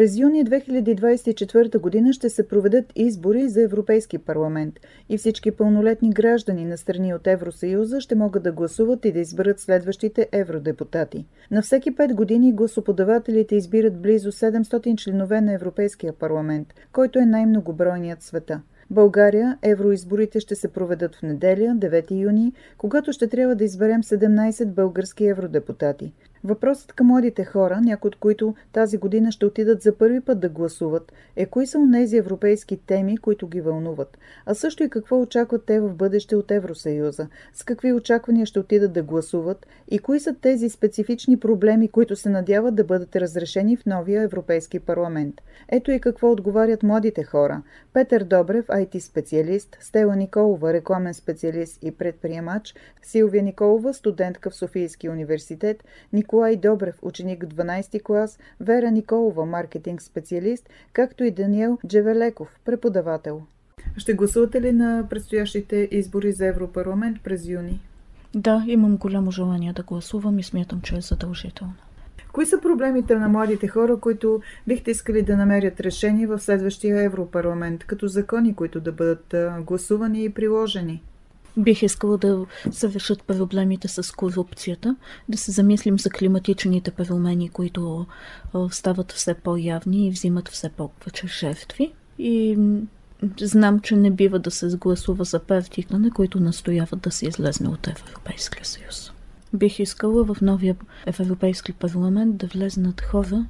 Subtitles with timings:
[0.00, 4.74] През юни 2024 година ще се проведат избори за Европейски парламент
[5.08, 9.60] и всички пълнолетни граждани на страни от Евросъюза ще могат да гласуват и да изберат
[9.60, 11.26] следващите евродепутати.
[11.50, 18.22] На всеки 5 години гласоподавателите избират близо 700 членове на Европейския парламент, който е най-многобройният
[18.22, 18.60] света.
[18.90, 24.66] България евроизборите ще се проведат в неделя, 9 юни, когато ще трябва да изберем 17
[24.66, 26.12] български евродепутати.
[26.44, 30.48] Въпросът към младите хора, някои от които тази година ще отидат за първи път да
[30.48, 35.64] гласуват, е кои са онези европейски теми, които ги вълнуват, а също и какво очакват
[35.64, 40.34] те в бъдеще от Евросъюза, с какви очаквания ще отидат да гласуват и кои са
[40.34, 45.34] тези специфични проблеми, които се надяват да бъдат разрешени в новия Европейски парламент.
[45.68, 47.62] Ето и какво отговарят младите хора.
[47.92, 55.84] Петър Добрев, IT-специалист, Стела Николова, рекламен специалист и предприемач, Силвия Николова, студентка в Софийския университет,
[56.30, 63.42] Николай Добрев, ученик в 12 клас, Вера Николова, маркетинг специалист, както и Даниел Джевелеков, преподавател.
[63.96, 67.80] Ще гласувате ли на предстоящите избори за Европарламент през юни?
[68.34, 71.74] Да, имам голямо желание да гласувам и смятам, че е задължително.
[72.32, 77.84] Кои са проблемите на младите хора, които бихте искали да намерят решение в следващия Европарламент,
[77.84, 81.02] като закони, които да бъдат гласувани и приложени?
[81.56, 84.96] Бих искала да се решат проблемите с корупцията,
[85.28, 88.06] да се замислим за климатичните промени, които
[88.70, 91.92] стават все по-явни и взимат все повече жертви.
[92.18, 92.58] И
[93.40, 97.68] знам, че не бива да се сгласува за партиите, на които настояват да се излезне
[97.68, 99.12] от Европейския съюз.
[99.54, 103.46] Бих искала в новия Европейски парламент да влезнат хора,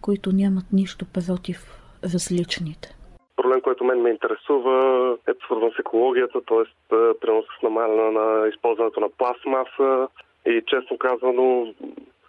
[0.00, 1.66] които нямат нищо против
[2.04, 2.94] различните
[3.42, 6.64] проблем, който мен ме интересува е свързан с екологията, т.е.
[7.20, 10.08] принос с намаляне на използването на пластмаса
[10.46, 11.74] и честно казано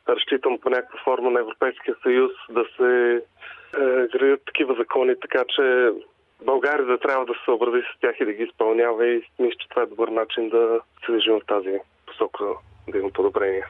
[0.10, 5.92] разчитам по някаква форма на Европейския съюз да се е, градят такива закони, така че
[6.46, 9.70] България да трябва да се съобрази с тях и да ги изпълнява и мисля, че
[9.70, 12.46] това е добър начин да се движим в тази посока,
[12.90, 13.64] да има подобрение.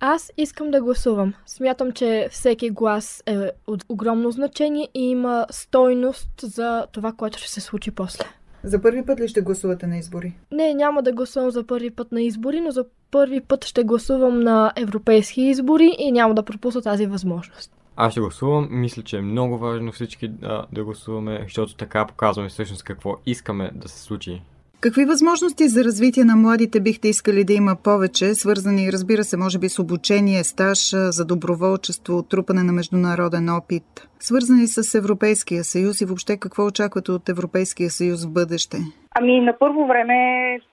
[0.00, 1.34] Аз искам да гласувам.
[1.46, 7.50] Смятам, че всеки глас е от огромно значение и има стойност за това, което ще
[7.50, 8.24] се случи после.
[8.64, 10.36] За първи път ли ще гласувате на избори?
[10.52, 14.40] Не, няма да гласувам за първи път на избори, но за първи път ще гласувам
[14.40, 17.72] на европейски избори и няма да пропусна тази възможност.
[17.96, 18.68] Аз ще гласувам.
[18.70, 23.70] Мисля, че е много важно всички да, да гласуваме, защото така показваме всъщност какво искаме
[23.74, 24.42] да се случи
[24.86, 29.58] Какви възможности за развитие на младите бихте искали да има повече, свързани, разбира се, може
[29.58, 30.80] би с обучение, стаж,
[31.18, 33.86] за доброволчество, трупане на международен опит,
[34.28, 38.76] свързани с Европейския съюз и въобще какво очаквате от Европейския съюз в бъдеще?
[39.18, 40.18] Ами на първо време,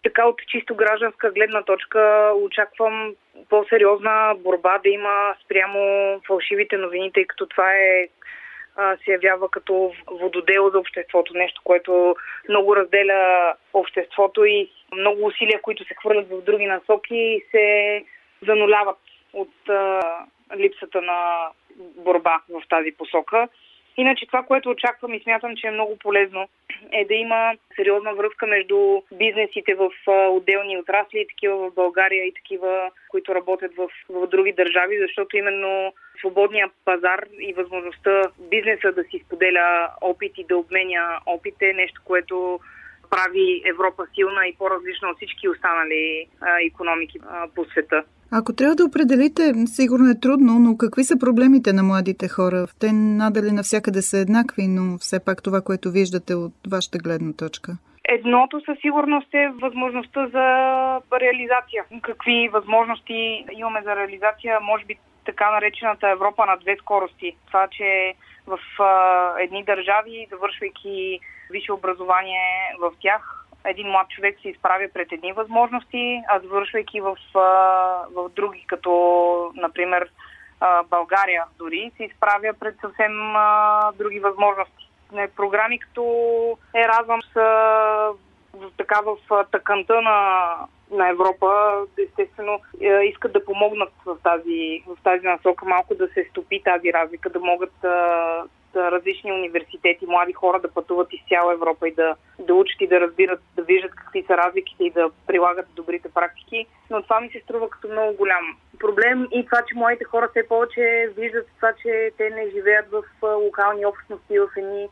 [0.04, 2.96] така от чисто гражданска гледна точка, очаквам
[3.50, 5.80] по-сериозна борба да има спрямо
[6.28, 8.08] фалшивите новини, тъй като това е
[8.76, 12.16] се явява като вододел за обществото, нещо, което
[12.50, 18.04] много разделя обществото и много усилия, които се хвърлят в други насоки, се
[18.48, 18.98] зануляват
[19.34, 20.02] от а,
[20.58, 23.48] липсата на борба в тази посока.
[23.98, 26.48] Иначе това, което очаквам и смятам, че е много полезно,
[26.92, 29.92] е да има сериозна връзка между бизнесите в
[30.30, 35.94] отделни отрасли, такива в България и такива, които работят в, в други държави, защото именно
[36.20, 42.02] свободния пазар и възможността бизнеса да си споделя опит и да обменя опит е нещо,
[42.06, 42.60] което
[43.10, 48.04] прави Европа силна и по-различна от всички останали а, економики а, по света.
[48.34, 52.68] Ако трябва да определите, сигурно е трудно, но какви са проблемите на младите хора?
[52.80, 57.72] Те надали навсякъде са еднакви, но все пак това, което виждате от вашата гледна точка.
[58.04, 60.46] Едното със сигурност е възможността за
[61.20, 61.84] реализация.
[62.02, 64.60] Какви възможности имаме за реализация?
[64.60, 64.96] Може би
[65.26, 67.36] така наречената Европа на две скорости.
[67.48, 68.14] Това, че
[68.48, 68.60] в
[69.40, 71.20] едни държави, завършвайки
[71.52, 77.18] висше образование в тях, един млад човек се изправя пред едни възможности, а завършвайки в,
[78.16, 80.10] в други, като например
[80.90, 83.34] България дори, се изправя пред съвсем
[83.98, 84.90] други възможности.
[85.36, 86.04] Програми като
[86.76, 87.48] Еразъм са
[88.78, 90.50] така в тъканта на,
[90.92, 92.60] на Европа, естествено,
[93.04, 97.40] искат да помогнат в тази, в тази насока малко да се стопи тази разлика, да
[97.40, 97.74] могат
[98.76, 103.02] различни университети, млади хора да пътуват из цяла Европа и да, да учат и да
[103.02, 106.66] разбират, да виждат какви са разликите и да прилагат добрите практики.
[106.90, 110.48] Но това ми се струва като много голям проблем и това, че моите хора все
[110.48, 114.90] повече виждат това, че те не живеят в локални общности, в едни,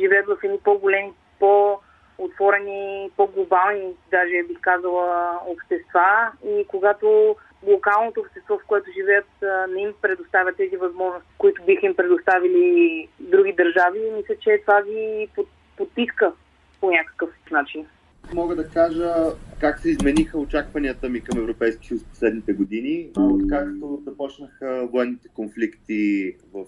[0.00, 6.32] живеят в едни по-големи, по-отворени, по-глобални, даже бих казала, общества.
[6.46, 7.36] И когато
[7.66, 9.28] локалното общество, в което живеят,
[9.74, 15.28] не им предоставят тези възможности, които биха им предоставили други държави, мисля, че това ги
[15.76, 16.32] потиска
[16.80, 17.86] по някакъв начин.
[18.34, 19.14] Мога да кажа
[19.60, 26.64] как се измениха очакванията ми към Европейски съюз последните години, откакто започнаха военните конфликти в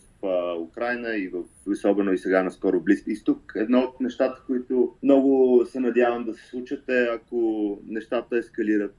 [0.61, 3.53] Украина и в, особено и сега на скоро Близки изток.
[3.57, 8.97] Едно от нещата, които много се надявам да се случат е ако нещата ескалират,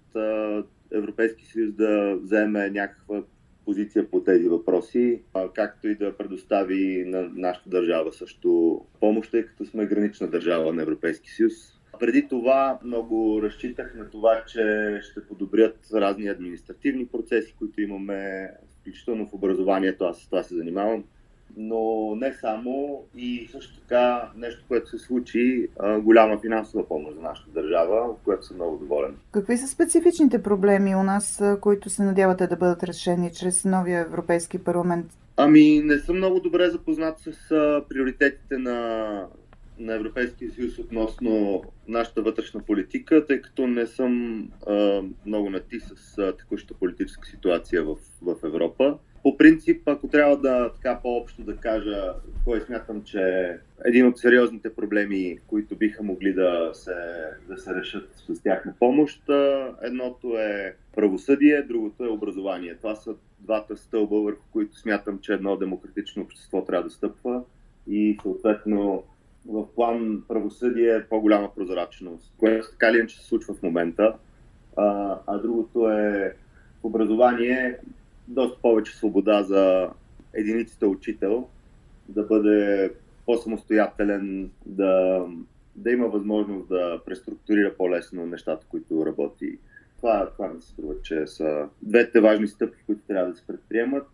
[0.91, 3.23] Европейски съюз да вземе някаква
[3.65, 5.21] позиция по тези въпроси,
[5.53, 10.81] както и да предостави на нашата държава също помощ, тъй като сме гранична държава на
[10.81, 11.53] Европейски съюз.
[11.99, 18.49] Преди това много разчитах на това, че ще подобрят разни административни процеси, които имаме,
[18.79, 20.03] включително в образованието.
[20.03, 21.03] Аз с това се занимавам
[21.57, 25.67] но не само и също така нещо, което се случи,
[25.99, 29.15] голяма финансова помощ за нашата държава, от което съм много доволен.
[29.31, 34.57] Какви са специфичните проблеми у нас, които се надявате да бъдат решени чрез новия Европейски
[34.57, 35.05] парламент?
[35.37, 37.33] Ами, не съм много добре запознат с
[37.89, 39.27] приоритетите на,
[39.79, 46.17] на Европейския съюз относно нашата вътрешна политика, тъй като не съм а, много нати с
[46.17, 48.97] а, текущата политическа ситуация в, в Европа.
[49.23, 49.80] По принцип,
[50.11, 52.13] трябва да така по-общо да кажа,
[52.45, 56.95] кой смятам, че един от сериозните проблеми, които биха могли да се,
[57.47, 59.23] да се решат с тяхна помощ,
[59.81, 62.75] едното е правосъдие, другото е образование.
[62.75, 67.43] Това са двата стълба, върху които смятам, че едно демократично общество трябва да стъпва
[67.87, 69.03] и съответно
[69.45, 74.13] в план правосъдие е по-голяма прозрачност, което така ли е, че се случва в момента.
[74.77, 76.33] А, а другото е
[76.83, 77.77] образование
[78.27, 79.89] доста повече свобода за
[80.33, 81.47] единиците учител,
[82.09, 82.91] да бъде
[83.25, 85.25] по-самостоятелен, да,
[85.75, 89.57] да има възможност да преструктурира по-лесно нещата, които работи.
[89.97, 94.07] Това, това ми се струва, че са двете важни стъпки, които трябва да се предприемат.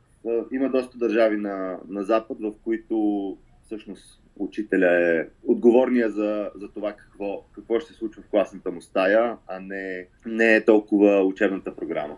[0.52, 6.94] Има доста държави на, на Запад, в които всъщност учителя е отговорния за, за това
[6.94, 11.76] какво, какво ще се случва в класната му стая, а не, не е толкова учебната
[11.76, 12.18] програма.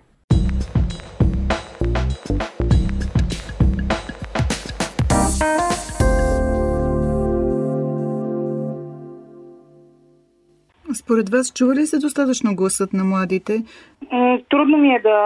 [11.10, 13.64] Според вас, чува ли се достатъчно гласът на младите?
[14.50, 15.20] Трудно ми е да,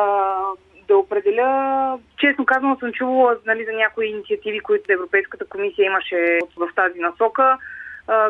[0.88, 2.00] да определя.
[2.18, 7.58] Честно казано съм чувала нали, за някои инициативи, които Европейската комисия имаше в тази насока,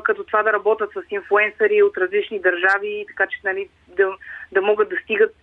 [0.04, 4.10] като това да работят с инфуенсъри от различни държави, така че нали, да,
[4.52, 5.36] да могат да стигат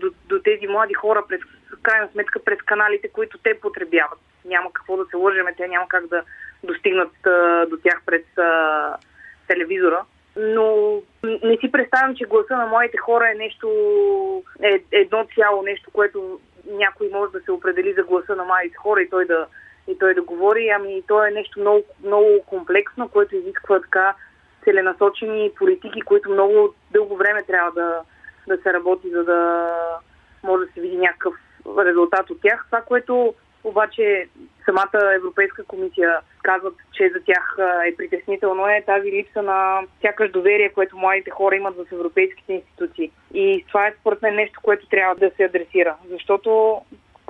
[0.00, 1.40] до, до тези млади хора през
[1.82, 4.18] крайна сметка през каналите, които те потребяват.
[4.44, 6.22] Няма какво да се лъжеме, те няма как да
[6.64, 7.12] достигнат
[7.70, 8.22] до тях през
[9.48, 10.04] телевизора
[10.36, 13.68] но не си представям, че гласа на моите хора е нещо,
[14.62, 16.40] е едно цяло, нещо, което
[16.70, 19.46] някой може да се определи за гласа на моите хора и той да,
[19.88, 20.68] и той да говори.
[20.68, 24.14] Ами то е нещо много, много комплексно, което изисква така
[24.64, 28.00] целенасочени политики, които много дълго време трябва да,
[28.48, 29.68] да се работи, за да
[30.42, 31.34] може да се види някакъв
[31.78, 32.64] резултат от тях.
[32.66, 34.28] Това, което обаче
[34.64, 40.72] самата Европейска комисия казват, че за тях е притеснително е тази липса на сякаш доверие,
[40.72, 43.10] което младите хора имат в европейските институции.
[43.34, 45.96] И това е според мен нещо, което трябва да се адресира.
[46.10, 46.80] Защото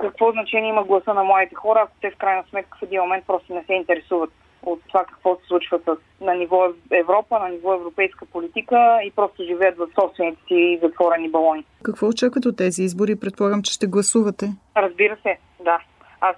[0.01, 3.23] какво значение има гласа на младите хора, ако те в крайна сметка в един момент
[3.27, 4.31] просто не се интересуват
[4.65, 9.43] от това какво се случва с, на ниво Европа, на ниво европейска политика и просто
[9.43, 11.65] живеят в собствените си затворени балони.
[11.83, 13.19] Какво очакват от тези избори?
[13.19, 14.53] Предполагам, че ще гласувате.
[14.77, 15.79] Разбира се, да.
[16.23, 16.35] Аз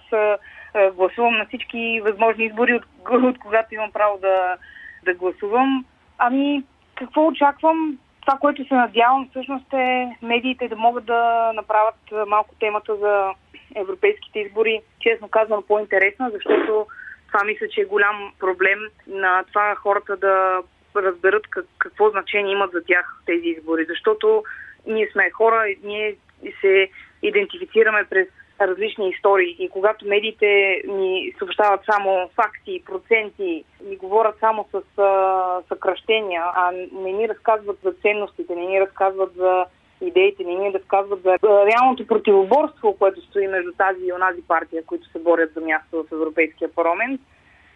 [0.94, 4.58] гласувам на всички възможни избори, от, от когато имам право да,
[5.04, 5.86] да гласувам.
[6.18, 6.63] Ами,
[6.96, 7.98] какво очаквам?
[8.22, 13.34] Това, което се надявам всъщност е медиите да могат да направят малко темата за
[13.75, 16.88] европейските избори, честно казвам, по-интересна, защото
[17.27, 20.62] това мисля, че е голям проблем на това хората да
[20.96, 23.86] разберат как, какво значение имат за тях тези избори.
[23.89, 24.44] Защото
[24.88, 26.15] ние сме хора, ние
[26.62, 26.89] се
[27.22, 28.27] идентифицираме през
[28.62, 29.56] различни истории.
[29.60, 36.72] И когато медиите ни съобщават само факти, проценти, ни говорят само с а, съкръщения, а
[36.92, 39.66] не ни разказват за ценностите, не ни разказват за
[40.02, 45.10] идеите, не ни разказват за реалното противоборство, което стои между тази и онази партия, които
[45.10, 47.22] се борят за място в Европейския парламент,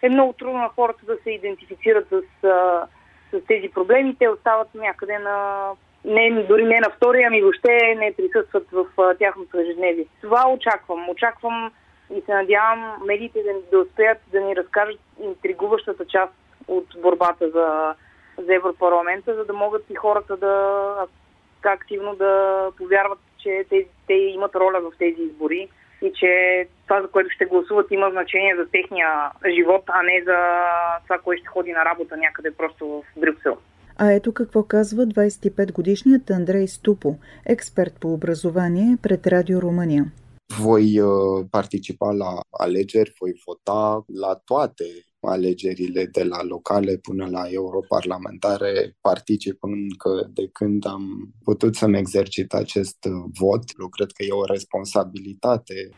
[0.01, 2.21] е много трудно на хората да се идентифицират с,
[3.31, 4.15] с тези проблеми.
[4.19, 5.67] Те остават някъде на
[6.05, 8.85] не, дори не на втория, ами въобще не присъстват в
[9.19, 10.05] тяхното ежедневие.
[10.21, 11.09] Това очаквам.
[11.09, 11.71] Очаквам
[12.17, 16.33] и се надявам медиите да, да успеят да ни разкажат интригуващата част
[16.67, 17.95] от борбата за,
[18.37, 21.05] за Европарламента, за да могат и хората да
[21.63, 25.69] активно да повярват, че те, те имат роля в тези избори
[26.01, 30.37] и че това, за което ще гласуват, има значение за техния живот, а не за
[31.03, 33.57] това, кое ще ходи на работа някъде просто в Брюксел.
[34.01, 37.15] А ето какво казва 25-годишният Андрей Ступо,
[37.45, 40.11] експерт по образование пред Радио Румъния.
[40.61, 42.31] Voi uh, participa la
[42.65, 43.81] alegeri, voi vota
[44.23, 44.87] la toate
[45.35, 52.53] alegerile de la locale până la europarlamentare particip încă de când am putut să-mi exercit
[52.53, 52.97] acest
[53.39, 53.63] vot.
[53.81, 55.89] Eu cred că e o responsabilitate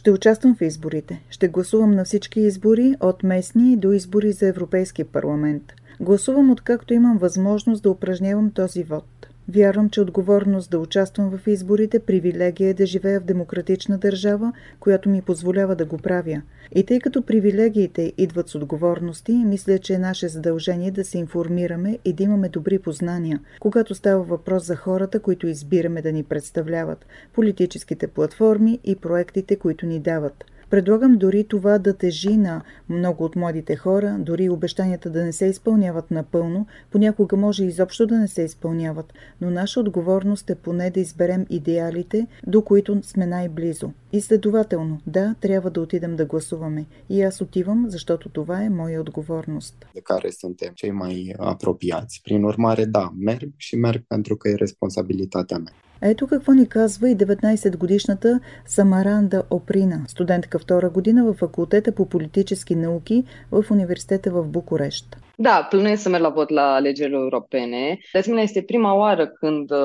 [0.00, 1.22] Ще участвам в изборите.
[1.30, 5.62] Ще гласувам на всички избори, от местни до избори за Европейски парламент.
[6.00, 9.04] Гласувам откакто имам възможност да упражнявам този вод.
[9.48, 15.08] Вярвам, че отговорност да участвам в изборите, привилегия е да живея в демократична държава, която
[15.08, 16.42] ми позволява да го правя.
[16.74, 21.98] И тъй като привилегиите идват с отговорности, мисля, че е наше задължение да се информираме
[22.04, 27.06] и да имаме добри познания, когато става въпрос за хората, които избираме да ни представляват,
[27.32, 33.36] политическите платформи и проектите, които ни дават– Предлагам дори това да тежи на много от
[33.36, 38.42] младите хора, дори обещанията да не се изпълняват напълно, понякога може изобщо да не се
[38.42, 43.90] изпълняват, но наша отговорност е поне да изберем идеалите, до които сме най-близо.
[44.12, 46.86] И следователно, да, трябва да отидем да гласуваме.
[47.08, 49.86] И аз отивам, защото това е моя отговорност.
[49.94, 52.20] De care suntem cei mai apropiați.
[52.24, 55.72] Prin urmare, da, merg și merg pentru că e responsabilitatea mea.
[56.02, 62.74] Ето какво ни казва и 19-годишната Самаранда Оприна, студентка втора година в факултета по политически
[62.74, 65.04] науки в университета в Букурещ.
[65.38, 67.98] Da, plănuiesc să merg la vot la alegerile europene.
[68.12, 69.78] De asemenea, este prima oară când uh,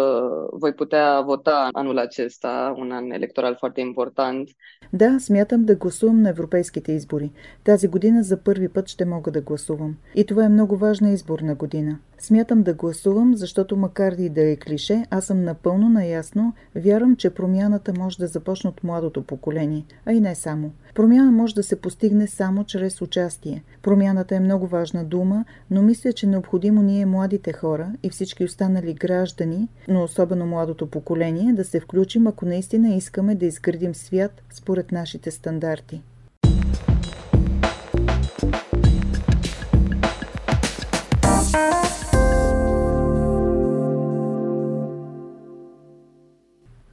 [0.51, 4.49] voi putea vota anul acesta, un an electoral foarte important.
[4.93, 7.31] Да, смятам да гласувам на европейските избори.
[7.63, 9.95] Тази година за първи път ще мога да гласувам.
[10.15, 11.99] И това е много важна изборна година.
[12.17, 17.29] Смятам да гласувам, защото макар и да е клише, аз съм напълно наясно, вярвам, че
[17.29, 20.71] промяната може да започне от младото поколение, а и не само.
[20.95, 23.63] Промяна може да се постигне само чрез участие.
[23.81, 25.40] Промяната е много важна дума,
[25.71, 31.53] но мисля, че необходимо ние, младите хора и всички останали граждани, но особено младото поколение,
[31.53, 36.01] да се включим, ако наистина искаме да изградим свят според нашите стандарти.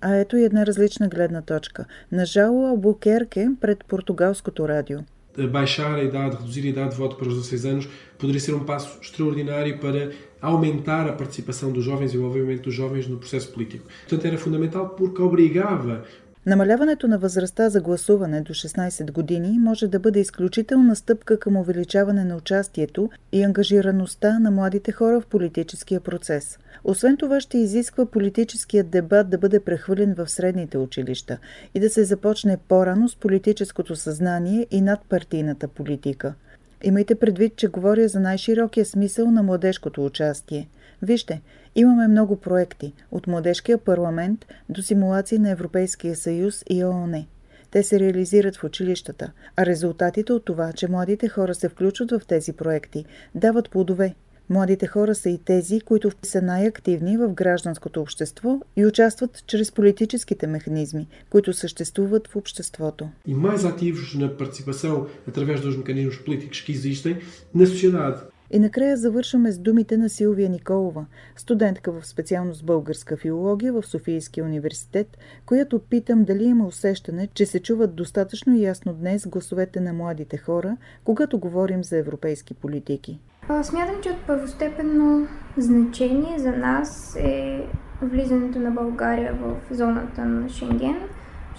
[0.00, 1.84] А ето и една различна гледна точка.
[2.12, 4.98] На Жало Албукерке пред португалското радио.
[5.46, 8.64] Baixar a idade, reduzir a idade de voto para os 16 anos poderia ser um
[8.64, 13.48] passo extraordinário para aumentar a participação dos jovens e o envolvimento dos jovens no processo
[13.52, 13.84] político.
[14.00, 16.04] Portanto, era fundamental porque obrigava
[16.48, 22.24] Намаляването на възрастта за гласуване до 16 години може да бъде изключителна стъпка към увеличаване
[22.24, 26.58] на участието и ангажираността на младите хора в политическия процес.
[26.84, 31.38] Освен това ще изисква политическият дебат да бъде прехвърлен в средните училища
[31.74, 36.34] и да се започне по-рано с политическото съзнание и надпартийната политика.
[36.82, 40.68] Имайте предвид, че говоря за най-широкия смисъл на младежкото участие.
[41.02, 41.42] Вижте,
[41.78, 47.24] Имаме много проекти, от Младежкия парламент до симулации на Европейския съюз и ООН.
[47.70, 52.20] Те се реализират в училищата, а резултатите от това, че младите хора се включват в
[52.28, 54.14] тези проекти, дават плодове.
[54.50, 60.46] Младите хора са и тези, които са най-активни в гражданското общество и участват чрез политическите
[60.46, 63.08] механизми, които съществуват в обществото.
[63.26, 67.14] И mais ativos na participação através dos mecanismos políticos que existem
[67.54, 68.20] na sociedade.
[68.50, 74.44] И накрая завършваме с думите на Силвия Николова, студентка в специалност българска филология в Софийския
[74.44, 80.36] университет, която питам дали има усещане, че се чуват достатъчно ясно днес гласовете на младите
[80.36, 83.20] хора, когато говорим за европейски политики.
[83.62, 87.66] Смятам, че от първостепенно значение за нас е
[88.02, 90.96] влизането на България в зоната на Шенген.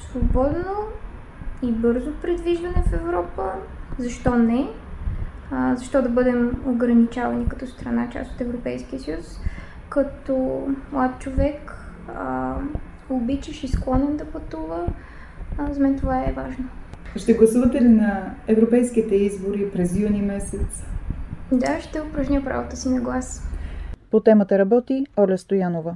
[0.10, 0.76] Свободно
[1.64, 3.54] и бързо предвижване в Европа.
[4.00, 4.70] Защо не?
[5.52, 9.40] А, защо да бъдем ограничавани като страна, част от Европейския съюз,
[9.90, 11.76] като млад човек,
[12.16, 12.56] а,
[13.10, 14.86] обичаш и склонен да пътува,
[15.58, 16.66] а, за мен това е важно.
[17.16, 20.84] Ще гласувате ли на европейските избори през юни месец?
[21.52, 23.50] Да, ще упражня правото си на глас.
[24.12, 25.96] По темата работи Оля Стоянова.